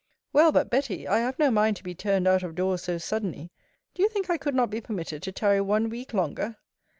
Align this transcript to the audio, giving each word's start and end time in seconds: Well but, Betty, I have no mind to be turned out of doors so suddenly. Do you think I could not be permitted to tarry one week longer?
Well 0.33 0.51
but, 0.51 0.71
Betty, 0.71 1.07
I 1.07 1.19
have 1.19 1.37
no 1.37 1.51
mind 1.51 1.77
to 1.77 1.83
be 1.83 1.93
turned 1.93 2.27
out 2.27 2.41
of 2.41 2.55
doors 2.55 2.81
so 2.81 2.97
suddenly. 2.97 3.51
Do 3.93 4.01
you 4.01 4.09
think 4.09 4.31
I 4.31 4.37
could 4.37 4.55
not 4.55 4.71
be 4.71 4.81
permitted 4.81 5.21
to 5.21 5.31
tarry 5.31 5.61
one 5.61 5.89
week 5.89 6.11
longer? 6.15 6.57